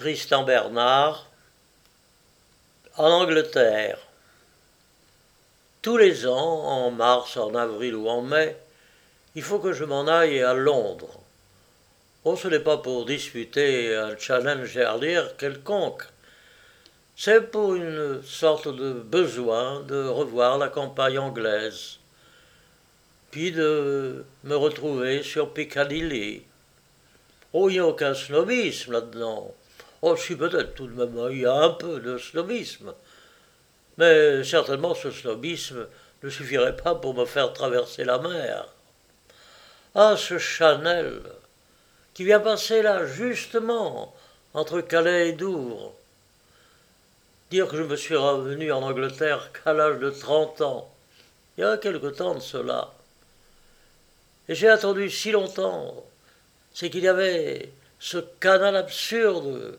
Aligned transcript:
Tristan 0.00 0.44
Bernard, 0.44 1.26
en 2.96 3.10
Angleterre. 3.10 3.98
Tous 5.82 5.98
les 5.98 6.26
ans, 6.26 6.32
en 6.32 6.90
mars, 6.90 7.36
en 7.36 7.54
avril 7.54 7.94
ou 7.94 8.08
en 8.08 8.22
mai, 8.22 8.56
il 9.34 9.42
faut 9.42 9.58
que 9.58 9.74
je 9.74 9.84
m'en 9.84 10.06
aille 10.06 10.42
à 10.42 10.54
Londres. 10.54 11.20
Oh, 12.24 12.34
ce 12.34 12.48
n'est 12.48 12.60
pas 12.60 12.78
pour 12.78 13.04
disputer 13.04 13.94
un 13.94 14.16
challenge 14.16 14.74
lire 15.02 15.36
quelconque. 15.36 16.04
C'est 17.14 17.50
pour 17.50 17.74
une 17.74 18.22
sorte 18.22 18.74
de 18.74 18.92
besoin 18.92 19.80
de 19.80 20.08
revoir 20.08 20.56
la 20.56 20.70
campagne 20.70 21.18
anglaise, 21.18 21.98
puis 23.30 23.52
de 23.52 24.24
me 24.44 24.56
retrouver 24.56 25.22
sur 25.22 25.52
Piccadilly. 25.52 26.42
Oh, 27.52 27.68
il 27.68 27.74
n'y 27.74 27.78
a 27.80 27.86
aucun 27.86 28.14
snobisme 28.14 28.92
là-dedans. 28.92 29.54
Oh, 30.02 30.16
si 30.16 30.34
peut-être 30.34 30.74
tout 30.74 30.86
de 30.86 30.94
même, 30.94 31.30
il 31.30 31.40
y 31.40 31.46
a 31.46 31.54
un 31.54 31.70
peu 31.70 32.00
de 32.00 32.16
snobisme. 32.16 32.94
Mais 33.98 34.42
certainement 34.44 34.94
ce 34.94 35.10
snobisme 35.10 35.86
ne 36.22 36.30
suffirait 36.30 36.76
pas 36.76 36.94
pour 36.94 37.14
me 37.14 37.26
faire 37.26 37.52
traverser 37.52 38.04
la 38.04 38.18
mer. 38.18 38.66
Ah, 39.94 40.16
ce 40.16 40.38
Chanel, 40.38 41.20
qui 42.14 42.24
vient 42.24 42.40
passer 42.40 42.82
là 42.82 43.06
justement 43.06 44.14
entre 44.54 44.80
Calais 44.80 45.30
et 45.30 45.32
Douvres. 45.32 45.94
Dire 47.50 47.68
que 47.68 47.76
je 47.76 47.82
me 47.82 47.96
suis 47.96 48.16
revenu 48.16 48.72
en 48.72 48.82
Angleterre 48.82 49.50
qu'à 49.52 49.72
l'âge 49.72 49.98
de 49.98 50.10
trente 50.10 50.60
ans, 50.60 50.90
il 51.56 51.62
y 51.62 51.64
a 51.64 51.76
quelque 51.76 52.06
temps 52.06 52.34
de 52.34 52.40
cela. 52.40 52.92
Et 54.48 54.54
j'ai 54.54 54.68
attendu 54.68 55.10
si 55.10 55.32
longtemps, 55.32 56.04
c'est 56.72 56.90
qu'il 56.90 57.02
y 57.02 57.08
avait 57.08 57.70
ce 57.98 58.18
canal 58.18 58.76
absurde 58.76 59.78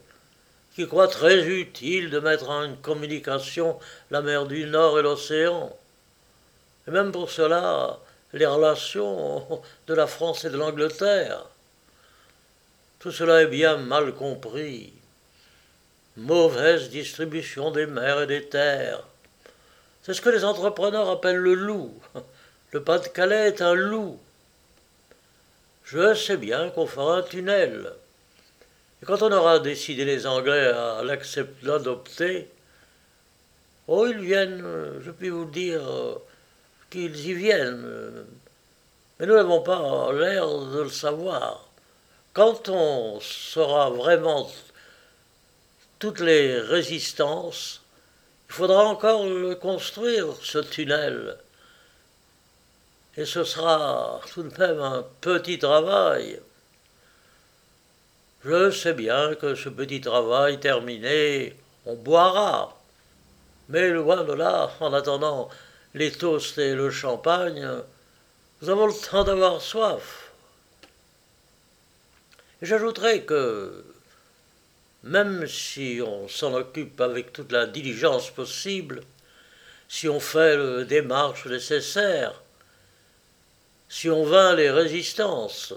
qui 0.76 0.88
croit 0.88 1.08
très 1.08 1.46
utile 1.46 2.10
de 2.10 2.20
mettre 2.20 2.50
en 2.50 2.76
communication 2.76 3.78
la 4.10 4.22
mer 4.22 4.46
du 4.46 4.66
Nord 4.66 5.00
et 5.00 5.04
l'océan. 5.04 5.76
Et 6.88 6.92
même 6.92 7.12
pour 7.12 7.30
cela, 7.30 8.00
les 8.34 8.46
relations 8.46 9.62
de 9.88 9.94
la 9.94 10.08
France 10.08 10.46
et 10.46 10.50
de 10.50 10.58
l'Angleterre. 10.58 11.46
Tout 13.00 13.12
cela 13.12 13.42
est 13.42 13.48
bien 13.48 13.78
mal 13.78 14.14
compris. 14.14 14.94
Mauvaise 16.18 16.90
distribution 16.90 17.72
des 17.72 17.86
mers 17.86 18.22
et 18.22 18.28
des 18.28 18.48
terres. 18.48 19.04
C'est 20.04 20.14
ce 20.14 20.22
que 20.22 20.30
les 20.30 20.46
entrepreneurs 20.46 21.10
appellent 21.10 21.38
le 21.38 21.54
loup. 21.54 21.94
Le 22.72 22.82
Pas-de-Calais 22.82 23.50
est 23.50 23.62
un 23.62 23.74
loup. 23.74 24.18
Je 25.84 26.14
sais 26.14 26.38
bien 26.38 26.70
qu'on 26.70 26.88
fera 26.88 27.18
un 27.18 27.22
tunnel. 27.22 27.92
Et 29.02 29.06
quand 29.06 29.22
on 29.24 29.32
aura 29.32 29.60
décidé 29.60 30.06
les 30.06 30.28
Anglais 30.28 30.68
à 30.68 31.04
l'accepter, 31.04 31.66
l'adopter, 31.66 32.50
oh, 33.88 34.06
ils 34.08 34.20
viennent, 34.20 34.64
je 35.02 35.12
puis 35.12 35.30
vous 35.30 35.46
dire 35.46 35.82
qu'ils 36.90 37.26
y 37.26 37.34
viennent. 37.34 38.26
Mais 39.20 39.26
nous 39.26 39.36
n'avons 39.36 39.62
pas 39.62 40.12
l'air 40.14 40.48
de 40.48 40.82
le 40.82 40.90
savoir. 40.90 41.68
Quand 42.34 42.70
on 42.70 43.20
saura 43.20 43.90
vraiment 43.90 44.50
toutes 46.00 46.20
les 46.20 46.60
résistances, 46.60 47.82
il 48.50 48.54
faudra 48.54 48.86
encore 48.86 49.26
le 49.26 49.56
construire, 49.56 50.28
ce 50.42 50.60
tunnel. 50.60 51.38
Et 53.18 53.26
ce 53.26 53.44
sera 53.44 54.22
tout 54.34 54.44
de 54.44 54.58
même 54.58 54.82
un 54.82 55.06
petit 55.22 55.60
travail. 55.60 56.40
Je 58.44 58.72
sais 58.72 58.94
bien 58.94 59.36
que 59.36 59.54
ce 59.54 59.70
petit 59.70 60.02
travail 60.02 60.60
terminé, 60.60 61.56
on 61.86 61.94
boira. 61.94 62.76
Mais 63.70 63.92
loin 63.92 64.24
de 64.24 64.34
là, 64.34 64.72
en 64.80 64.94
attendant 64.94 65.50
les 65.94 66.12
toasts 66.12 66.58
et 66.58 66.74
le 66.74 66.90
champagne, 66.90 67.70
nous 68.62 68.70
avons 68.70 68.88
le 68.88 68.94
temps 68.94 69.24
d'avoir 69.24 69.62
soif. 69.62 70.32
J'ajouterai 72.64 73.26
que, 73.26 73.86
même 75.04 75.46
si 75.46 76.02
on 76.04 76.28
s'en 76.28 76.56
occupe 76.56 77.00
avec 77.00 77.34
toute 77.34 77.52
la 77.52 77.68
diligence 77.68 78.32
possible, 78.32 79.04
si 79.88 80.10
on 80.10 80.20
fait 80.20 80.58
les 80.58 80.86
démarches 80.86 81.46
nécessaires, 81.46 82.42
si 83.88 84.10
on 84.10 84.24
vainc 84.24 84.58
les 84.58 84.72
résistances, 84.72 85.76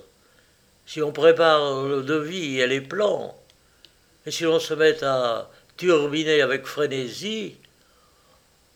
si 0.86 1.02
on 1.02 1.12
prépare 1.12 1.84
le 1.84 2.02
devis 2.02 2.60
et 2.60 2.66
les 2.66 2.80
plans, 2.80 3.36
et 4.26 4.30
si 4.30 4.44
l'on 4.44 4.58
se 4.58 4.74
met 4.74 5.02
à 5.04 5.50
turbiner 5.76 6.42
avec 6.42 6.66
frénésie, 6.66 7.56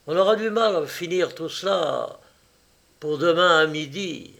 on 0.06 0.16
aura 0.16 0.36
du 0.36 0.50
mal 0.50 0.76
à 0.76 0.86
finir 0.86 1.34
tout 1.34 1.48
cela 1.48 2.18
pour 3.00 3.18
demain 3.18 3.60
à 3.60 3.66
midi. 3.66 4.34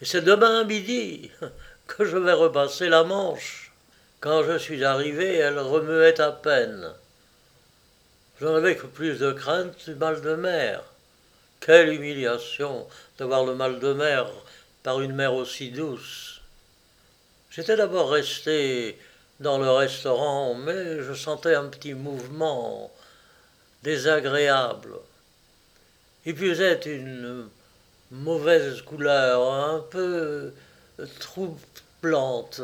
Et 0.00 0.04
c'est 0.04 0.22
demain 0.22 0.60
à 0.60 0.64
midi 0.64 1.30
que 1.86 2.04
je 2.04 2.16
vais 2.16 2.32
repasser 2.32 2.88
la 2.88 3.04
Manche. 3.04 3.72
Quand 4.20 4.42
je 4.44 4.58
suis 4.58 4.84
arrivé, 4.84 5.36
elle 5.36 5.58
remuait 5.58 6.20
à 6.20 6.32
peine. 6.32 6.92
Je 8.40 8.46
n'avais 8.46 8.76
que 8.76 8.86
plus 8.86 9.18
de 9.18 9.32
crainte 9.32 9.88
du 9.88 9.94
mal 9.94 10.20
de 10.20 10.34
mer. 10.34 10.82
Quelle 11.60 11.92
humiliation 11.92 12.86
d'avoir 13.18 13.44
le 13.44 13.54
mal 13.54 13.80
de 13.80 13.92
mer 13.92 14.30
par 14.82 15.00
une 15.00 15.14
mer 15.14 15.34
aussi 15.34 15.70
douce. 15.70 16.40
J'étais 17.50 17.76
d'abord 17.76 18.10
resté 18.10 18.98
dans 19.40 19.58
le 19.58 19.70
restaurant, 19.70 20.54
mais 20.54 21.02
je 21.02 21.14
sentais 21.14 21.54
un 21.54 21.66
petit 21.66 21.94
mouvement 21.94 22.90
désagréable. 23.82 24.94
Il 26.26 26.34
puisait 26.34 26.80
une 26.84 27.48
mauvaise 28.10 28.82
couleur, 28.82 29.52
un 29.52 29.80
peu 29.80 30.52
troublante. 31.20 32.60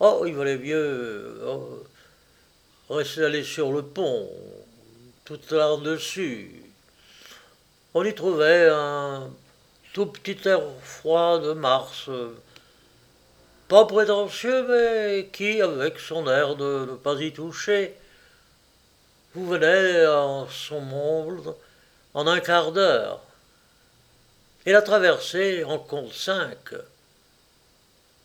Oh, 0.00 0.24
il 0.26 0.34
valait 0.34 0.58
mieux 0.58 1.40
oh, 1.46 1.84
rester 2.90 3.24
allé 3.24 3.44
sur 3.44 3.72
le 3.72 3.82
pont, 3.82 4.28
tout 5.24 5.40
là-dessus. 5.50 6.62
On 7.94 8.04
y 8.04 8.14
trouvait 8.14 8.68
un 8.70 9.30
tout 9.92 10.06
petit 10.06 10.48
air 10.48 10.60
froid 10.82 11.38
de 11.38 11.52
mars, 11.52 12.08
pas 13.68 13.84
prétentieux, 13.84 14.66
mais 14.68 15.28
qui, 15.32 15.60
avec 15.60 15.98
son 15.98 16.28
air 16.28 16.56
de 16.56 16.86
ne 16.90 16.96
pas 16.96 17.14
y 17.14 17.32
toucher, 17.32 17.94
vous 19.34 19.46
venez 19.46 20.06
en 20.06 20.48
son 20.48 20.80
monde 20.80 21.54
en 22.14 22.26
un 22.26 22.40
quart 22.40 22.72
d'heure. 22.72 23.20
Et 24.64 24.72
la 24.72 24.82
traversée 24.82 25.64
en 25.64 25.78
compte 25.78 26.12
cinq, 26.12 26.74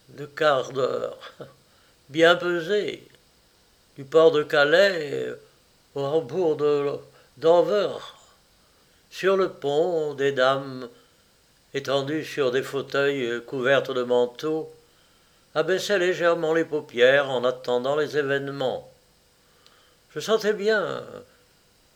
de 0.10 0.26
quart 0.26 0.72
d'heure, 0.72 1.18
bien 2.10 2.36
pesé, 2.36 3.08
du 3.96 4.04
port 4.04 4.32
de 4.32 4.44
Calais 4.44 5.34
au 5.96 6.10
rembourg 6.10 6.56
de 6.56 7.00
sur 9.10 9.38
le 9.38 9.50
pont 9.50 10.14
des 10.14 10.32
dames 10.32 10.90
étendues 11.74 12.26
sur 12.26 12.52
des 12.52 12.64
fauteuils 12.64 13.42
couvertes 13.46 13.92
de 13.92 14.04
manteaux, 14.04 14.72
abaissaient 15.56 16.00
légèrement 16.00 16.54
les 16.54 16.66
paupières 16.66 17.30
en 17.30 17.44
attendant 17.44 17.96
les 17.96 18.18
événements. 18.18 18.92
Je 20.14 20.20
sentais 20.20 20.54
bien 20.54 21.04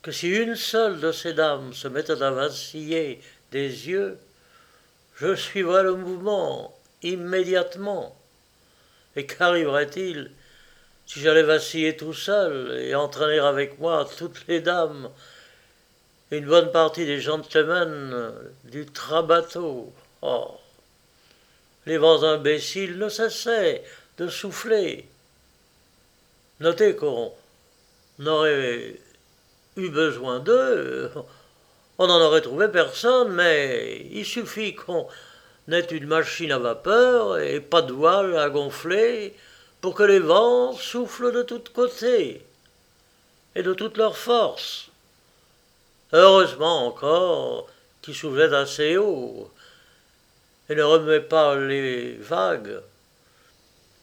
que 0.02 0.12
si 0.12 0.30
une 0.30 0.56
seule 0.56 1.00
de 1.00 1.12
ces 1.12 1.34
dames 1.34 1.74
se 1.74 1.88
mettait 1.88 2.22
à 2.22 2.32
vaciller 2.32 3.22
des 3.52 3.68
yeux, 3.90 4.18
je 5.16 5.36
suivrais 5.36 5.84
le 5.84 5.96
mouvement 5.96 6.76
immédiatement. 7.04 8.16
Et 9.16 9.26
qu'arriverait-il 9.26 10.32
si 11.06 11.20
j'allais 11.20 11.44
vaciller 11.44 11.98
tout 11.98 12.14
seul 12.14 12.80
et 12.80 12.96
entraîner 12.96 13.40
avec 13.40 13.80
moi 13.80 14.08
toutes 14.18 14.48
les 14.48 14.62
dames 14.62 15.10
une 16.32 16.46
bonne 16.46 16.72
partie 16.72 17.06
des 17.06 17.20
gentlemen 17.20 18.34
du 18.64 18.86
trabateau. 18.86 19.92
Oh. 20.22 20.52
Les 21.86 21.98
vents 21.98 22.24
imbéciles 22.24 22.98
ne 22.98 23.10
cessaient 23.10 23.84
de 24.18 24.30
souffler. 24.30 25.10
Notez 26.62 26.96
qu'on 26.96 27.34
aurait 28.26 28.96
eu 29.76 29.90
besoin 29.90 30.40
d'eux, 30.40 31.12
on 31.98 32.08
n'en 32.08 32.22
aurait 32.22 32.42
trouvé 32.42 32.68
personne, 32.70 33.34
mais 33.34 34.06
il 34.12 34.26
suffit 34.26 34.76
qu'on 34.76 35.08
ait 35.70 35.80
une 35.80 36.08
machine 36.08 36.52
à 36.52 36.60
vapeur 36.60 37.40
et 37.40 37.60
pas 37.60 37.82
de 37.82 37.92
voile 37.92 38.38
à 38.38 38.50
gonfler 38.50 39.36
pour 39.82 39.96
que 39.96 40.04
les 40.04 40.20
vents 40.20 40.74
soufflent 40.74 41.34
de 41.34 41.44
tous 41.44 41.64
côtés 41.74 42.46
et 43.56 43.64
de 43.64 43.74
toute 43.74 43.98
leur 43.98 44.16
force. 44.16 44.91
Heureusement 46.14 46.88
encore 46.88 47.68
qu'il 48.02 48.16
soufflait 48.16 48.54
assez 48.54 48.98
haut 48.98 49.50
et 50.70 50.76
ne 50.76 50.84
remet 50.84 51.22
pas 51.22 51.56
les 51.56 52.14
vagues. 52.14 52.82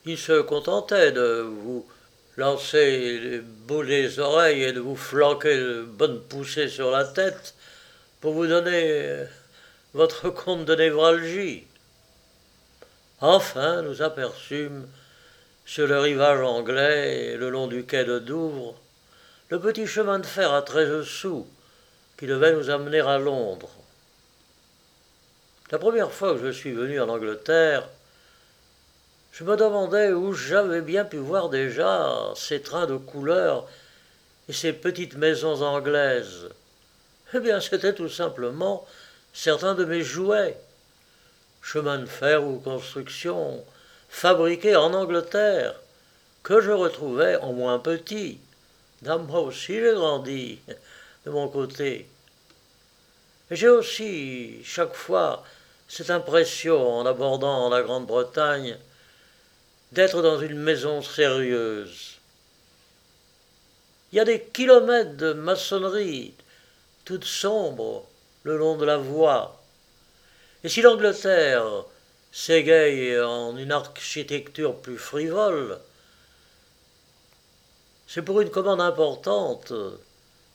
Il 0.06 0.16
se 0.16 0.40
contentait 0.40 1.12
de 1.12 1.40
vous 1.40 1.87
lancer 2.37 3.19
les 3.19 3.38
bouts 3.40 3.84
des 3.84 4.20
oreilles 4.20 4.62
et 4.62 4.72
de 4.72 4.81
vous 4.81 4.96
flanquer 4.96 5.56
de 5.56 5.82
bonnes 5.82 6.20
poussées 6.20 6.69
sur 6.69 6.90
la 6.90 7.05
tête 7.05 7.55
pour 8.20 8.32
vous 8.32 8.46
donner 8.46 9.25
votre 9.93 10.31
compte 10.31 10.64
de 10.64 10.75
névralgie. 10.75 11.64
Enfin, 13.20 13.82
nous 13.82 14.00
aperçûmes 14.00 14.87
sur 15.66 15.87
le 15.87 15.99
rivage 15.99 16.40
anglais, 16.40 17.37
le 17.37 17.50
long 17.50 17.66
du 17.66 17.84
quai 17.84 18.04
de 18.04 18.19
Douvres, 18.19 18.76
le 19.50 19.61
petit 19.61 19.87
chemin 19.87 20.20
de 20.20 20.26
fer 20.26 20.52
à 20.52 20.62
treize 20.62 21.02
sous 21.02 21.46
qui 22.19 22.26
devait 22.26 22.53
nous 22.53 22.69
amener 22.69 23.00
à 23.00 23.17
Londres. 23.17 23.70
La 25.70 25.79
première 25.79 26.12
fois 26.12 26.35
que 26.35 26.44
je 26.44 26.50
suis 26.50 26.73
venu 26.73 27.00
en 27.00 27.09
Angleterre, 27.09 27.88
je 29.32 29.44
me 29.44 29.56
demandais 29.56 30.12
où 30.12 30.32
j'avais 30.32 30.81
bien 30.81 31.05
pu 31.05 31.19
voir 31.19 31.49
déjà 31.49 32.32
ces 32.35 32.61
trains 32.61 32.87
de 32.87 32.97
couleur 32.97 33.69
et 34.49 34.53
ces 34.53 34.73
petites 34.73 35.17
maisons 35.17 35.62
anglaises. 35.62 36.49
Eh 37.35 37.41
bien, 37.41 37.61
c'était 37.61 37.94
tout 37.94 38.09
simplement 38.09 38.85
certains 39.32 39.75
de 39.75 39.85
mes 39.85 40.03
jouets. 40.03 40.59
Chemins 41.62 41.99
de 41.99 42.06
fer 42.06 42.43
ou 42.43 42.59
construction, 42.59 43.62
fabriqués 44.09 44.75
en 44.75 44.94
Angleterre, 44.94 45.75
que 46.43 46.61
je 46.61 46.71
retrouvais 46.71 47.37
en 47.37 47.53
moins 47.53 47.79
petit. 47.79 48.41
moi 49.03 49.41
aussi 49.41 49.75
j'ai 49.75 49.93
grandi 49.93 50.59
de 51.28 51.32
mon 51.32 51.48
côté. 51.48 52.06
J'ai 53.50 53.69
aussi, 53.69 54.62
chaque 54.64 54.94
fois, 54.94 55.44
cette 55.88 56.10
impression 56.10 56.98
en 56.98 57.06
abordant 57.06 57.69
la 57.69 57.82
Grande-Bretagne 57.82 58.76
d'être 59.92 60.22
dans 60.22 60.40
une 60.40 60.58
maison 60.58 61.02
sérieuse. 61.02 62.16
Il 64.10 64.16
y 64.16 64.20
a 64.20 64.25
des 64.25 64.42
kilomètres 64.42 65.16
de 65.16 65.32
maçonnerie, 65.34 66.34
toute 67.04 67.25
sombre, 67.25 68.06
le 68.42 68.56
long 68.56 68.76
de 68.76 68.84
la 68.86 68.96
voie. 68.96 69.60
Et 70.64 70.69
si 70.69 70.80
l'Angleterre 70.80 71.84
s'égaye 72.32 73.20
en 73.20 73.56
une 73.56 73.72
architecture 73.72 74.76
plus 74.76 74.98
frivole, 74.98 75.78
c'est 78.06 78.22
pour 78.22 78.40
une 78.40 78.50
commande 78.50 78.80
importante, 78.80 79.72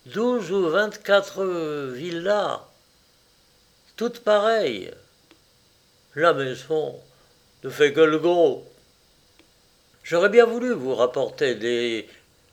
douze 0.06 0.52
ou 0.52 0.70
vingt-quatre 0.70 1.44
villas, 1.94 2.60
toutes 3.96 4.20
pareilles. 4.20 4.92
La 6.16 6.34
maison 6.34 7.00
ne 7.64 7.70
fait. 7.70 7.96
J'aurais 10.04 10.30
bien 10.30 10.46
voulu 10.46 10.74
vous 10.74 10.94
rapporter 10.96 11.56
des 11.56 12.10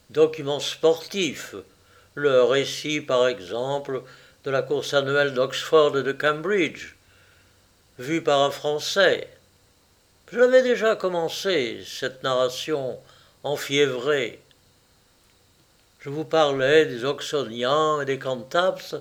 documents 0.09 0.61
sportifs, 0.61 1.55
le 2.15 2.43
récit 2.43 3.01
par 3.01 3.27
exemple 3.27 4.03
de 4.45 4.51
la 4.51 4.61
course 4.61 4.93
annuelle 4.93 5.33
d'Oxford 5.33 5.97
et 5.97 6.03
de 6.03 6.13
Cambridge, 6.13 6.95
vu 7.99 8.21
par 8.23 8.39
un 8.41 8.51
Français. 8.51 9.27
Je 10.31 10.39
l'avais 10.39 10.63
déjà 10.63 10.95
commencé, 10.95 11.83
cette 11.85 12.23
narration 12.23 12.97
enfiévrée. 13.43 14.39
Je 16.01 16.09
vous 16.09 16.25
parlais 16.25 16.87
des 16.87 17.05
Oxonians 17.05 18.01
et 18.01 18.05
des 18.05 18.17
Cantaps, 18.17 18.95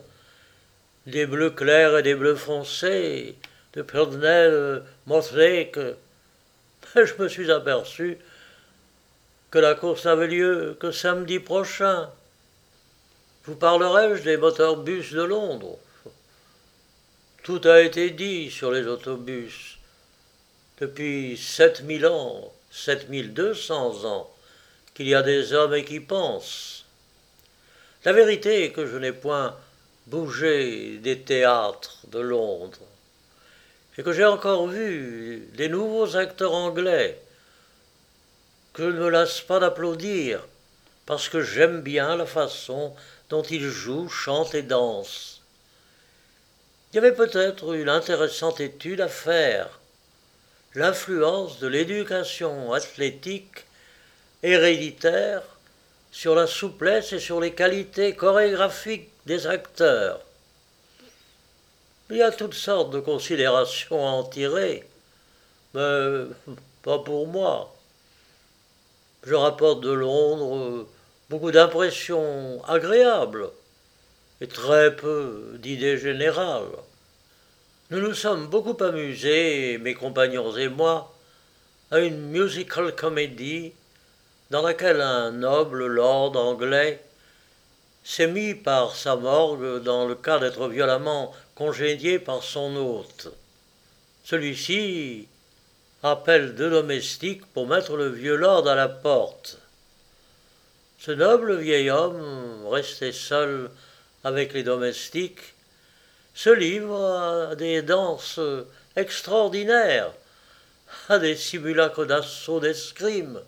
des 1.07 1.25
bleus 1.25 1.53
clairs 1.53 1.97
et 1.97 2.03
des 2.03 2.15
bleus 2.15 2.37
foncés, 2.37 3.39
de 3.73 3.81
Purnell, 3.81 4.83
Mortlake. 5.07 5.79
Je 6.95 7.15
me 7.19 7.27
suis 7.27 7.51
aperçu 7.51 8.19
que 9.51 9.59
la 9.59 9.75
course 9.75 10.05
n'avait 10.05 10.27
lieu 10.27 10.77
que 10.79 10.91
samedi 10.91 11.39
prochain. 11.39 12.11
Vous 13.45 13.57
parlerai-je 13.57 14.23
des 14.23 14.37
motorbus 14.37 15.15
de 15.15 15.23
Londres? 15.23 15.79
Tout 17.43 17.63
a 17.65 17.81
été 17.81 18.11
dit 18.11 18.51
sur 18.51 18.73
les 18.73 18.87
autobus. 18.87 19.79
Depuis 20.79 21.39
7000 21.39 22.07
ans, 22.07 22.53
7200 22.71 24.05
ans, 24.05 24.31
qu'il 24.93 25.09
y 25.09 25.15
a 25.15 25.23
des 25.23 25.55
hommes 25.55 25.83
qui 25.83 26.01
pensent. 26.01 26.80
La 28.05 28.15
vérité 28.15 28.65
est 28.65 28.73
que 28.73 28.87
je 28.87 28.97
n'ai 28.97 29.13
point 29.13 29.55
bougé 30.07 30.99
des 30.99 31.21
théâtres 31.21 31.99
de 32.09 32.19
Londres, 32.19 32.79
et 33.99 34.03
que 34.03 34.13
j'ai 34.13 34.25
encore 34.25 34.67
vu 34.69 35.49
des 35.53 35.69
nouveaux 35.69 36.17
acteurs 36.17 36.55
anglais 36.55 37.21
que 38.73 38.85
je 38.85 38.97
ne 38.97 39.05
me 39.05 39.11
lasse 39.11 39.43
pas 39.43 39.59
d'applaudir, 39.59 40.47
parce 41.05 41.29
que 41.29 41.43
j'aime 41.43 41.83
bien 41.83 42.17
la 42.17 42.25
façon 42.25 42.95
dont 43.29 43.43
ils 43.43 43.69
jouent, 43.69 44.09
chantent 44.09 44.55
et 44.55 44.63
dansent. 44.63 45.43
Il 46.93 46.97
y 46.97 46.99
avait 46.99 47.15
peut-être 47.15 47.75
une 47.75 47.91
intéressante 47.91 48.61
étude 48.61 49.03
à 49.03 49.09
faire, 49.09 49.79
l'influence 50.75 51.59
de 51.59 51.67
l'éducation 51.67 52.73
athlétique 52.73 53.67
héréditaire 54.43 55.43
sur 56.13 56.35
la 56.35 56.47
souplesse 56.47 57.13
et 57.13 57.21
sur 57.21 57.41
les 57.41 57.53
qualités 57.53 58.15
chorégraphiques 58.15 59.11
des 59.27 59.47
acteurs. 59.47 60.21
Il 62.11 62.17
y 62.17 62.23
a 62.23 62.33
toutes 62.33 62.55
sortes 62.55 62.91
de 62.91 63.01
considérations 63.01 64.07
à 64.07 64.11
en 64.11 64.25
tirer, 64.25 64.85
mais 65.75 66.25
pas 66.83 66.99
pour 66.99 67.29
moi. 67.29 67.75
Je 69.25 69.35
rapporte 69.35 69.81
de 69.83 69.93
Londres 69.93 70.57
euh, 70.57 70.89
beaucoup 71.29 71.51
d'impressions 71.51 72.63
agréables 72.65 73.51
et 74.41 74.49
très 74.49 74.97
peu 74.97 75.57
d'idées 75.59 75.99
générales. 75.99 76.73
Nous 77.91 78.01
nous 78.01 78.15
sommes 78.15 78.47
beaucoup 78.47 78.83
amusés, 78.83 79.79
mes 79.79 79.95
compagnons 79.95 80.57
et 80.57 80.69
moi, 80.69 81.15
à 81.91 81.99
une 82.01 82.19
musical 82.29 82.95
comedy 82.95 83.73
dans 84.51 84.63
laquelle 84.63 85.01
un 85.01 85.31
noble 85.31 85.87
lord 85.87 86.37
anglais 86.37 87.01
s'est 88.03 88.27
mis 88.27 88.55
par 88.55 88.97
sa 88.97 89.17
morgue 89.17 89.83
dans 89.83 90.07
le 90.07 90.15
cas 90.15 90.39
d'être 90.39 90.69
violemment 90.69 91.33
congédié 91.55 92.19
par 92.19 92.43
son 92.43 92.75
hôte. 92.77 93.29
Celui-ci 94.25 95.29
appelle 96.03 96.55
deux 96.55 96.71
domestiques 96.71 97.47
pour 97.53 97.67
mettre 97.67 97.97
le 97.97 98.09
vieux 98.09 98.37
lord 98.37 98.67
à 98.69 98.75
la 98.75 98.89
porte. 98.89 99.59
Ce 100.99 101.13
noble 101.13 101.57
vieil 101.57 101.91
homme, 101.91 102.67
resté 102.69 103.13
seul 103.13 103.71
avec 104.25 104.53
les 104.53 104.63
domestiques, 104.63 105.55
se 106.35 106.51
livre 106.51 107.51
à 107.51 107.55
des 107.55 107.83
danses 107.83 108.41
extraordinaires, 108.97 110.13
à 111.09 111.19
des 111.19 111.37
simulacres 111.37 112.05
d'assaut 112.05 112.61
d'escrime, 112.61 113.41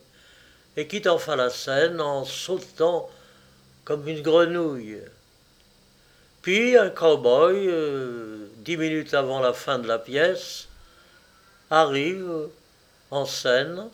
et 0.77 0.87
quitte 0.87 1.07
enfin 1.07 1.37
la 1.37 1.51
scène 1.51 2.01
en 2.01 2.25
sautant 2.25 3.11
comme 3.85 4.09
une 4.09 4.23
grenouille. 4.23 5.01
Puis 6.41 6.77
un 6.77 6.91
cow-boy, 6.91 7.69
euh, 7.69 8.49
dix 8.59 8.77
minutes 8.77 9.15
avant 9.15 9.41
la 9.41 9.53
fin 9.53 9.79
de 9.79 9.87
la 9.87 9.99
pièce, 9.99 10.69
arrive 11.71 12.49
en 13.11 13.27
scène, 13.27 13.89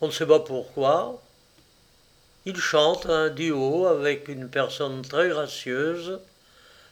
on 0.00 0.08
ne 0.08 0.12
sait 0.12 0.26
pas 0.26 0.40
pourquoi, 0.40 1.20
il 2.44 2.56
chante 2.56 3.06
un 3.06 3.30
duo 3.30 3.86
avec 3.86 4.28
une 4.28 4.48
personne 4.48 5.02
très 5.02 5.28
gracieuse, 5.28 6.20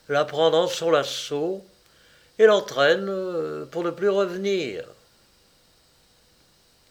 la 0.09 0.25
prenant 0.25 0.69
sur 0.69 0.91
l'assaut 0.91 1.65
et 2.39 2.47
l'entraîne 2.47 3.09
euh, 3.09 3.65
pour 3.67 3.83
ne 3.83 3.91
plus 3.91 4.11
revenir. 4.11 4.85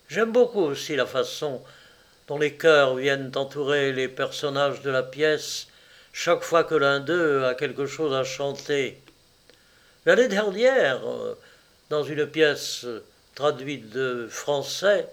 J'aime 0.07 0.31
beaucoup 0.31 0.61
aussi 0.61 0.95
la 0.95 1.05
façon 1.05 1.61
dont 2.27 2.37
les 2.37 2.53
chœurs 2.53 2.95
viennent 2.95 3.31
entourer 3.35 3.91
les 3.91 4.07
personnages 4.07 4.81
de 4.81 4.89
la 4.89 5.03
pièce 5.03 5.67
chaque 6.13 6.43
fois 6.43 6.63
que 6.63 6.75
l'un 6.75 6.99
d'eux 7.01 7.43
a 7.43 7.55
quelque 7.55 7.85
chose 7.85 8.13
à 8.13 8.23
chanter. 8.23 9.01
L'année 10.05 10.29
dernière, 10.29 11.05
euh, 11.05 11.37
dans 11.89 12.03
une 12.03 12.25
pièce 12.25 12.85
traduite 13.35 13.89
de 13.89 14.27
français, 14.29 15.07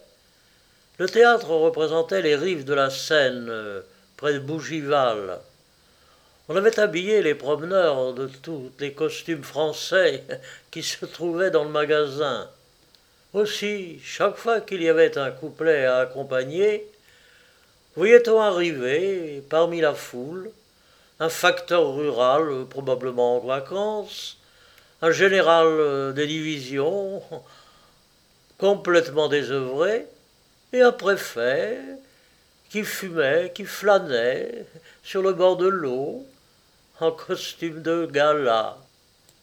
le 0.98 1.08
théâtre 1.08 1.48
représentait 1.48 2.22
les 2.22 2.36
rives 2.36 2.64
de 2.64 2.74
la 2.74 2.88
Seine, 2.88 3.48
euh, 3.48 3.80
près 4.16 4.34
de 4.34 4.38
Bougival. 4.38 5.40
On 6.48 6.56
avait 6.56 6.78
habillé 6.78 7.22
les 7.22 7.34
promeneurs 7.34 8.14
de 8.14 8.28
tous 8.28 8.70
les 8.78 8.92
costumes 8.92 9.42
français 9.42 10.22
qui 10.70 10.82
se 10.82 11.04
trouvaient 11.04 11.50
dans 11.50 11.64
le 11.64 11.70
magasin. 11.70 12.48
Aussi, 13.32 13.98
chaque 14.04 14.36
fois 14.36 14.60
qu'il 14.60 14.82
y 14.82 14.88
avait 14.88 15.18
un 15.18 15.30
couplet 15.30 15.86
à 15.86 15.98
accompagner, 15.98 16.86
voyait-on 17.96 18.40
arriver, 18.40 19.42
parmi 19.48 19.80
la 19.80 19.94
foule, 19.94 20.50
un 21.20 21.28
facteur 21.28 21.94
rural, 21.94 22.66
probablement 22.68 23.36
en 23.36 23.46
vacances, 23.46 24.38
un 25.02 25.10
général 25.10 25.66
euh, 25.66 26.12
des 26.12 26.26
divisions, 26.26 27.22
complètement 28.58 29.28
désœuvré, 29.28 30.06
et 30.72 30.80
un 30.80 30.92
préfet 30.92 31.78
qui 32.70 32.84
fumait, 32.84 33.52
qui 33.54 33.64
flânait 33.64 34.64
sur 35.02 35.22
le 35.22 35.32
bord 35.32 35.56
de 35.56 35.66
l'eau, 35.68 36.26
en 37.00 37.10
costume 37.10 37.82
de 37.82 38.06
gala. 38.06 38.76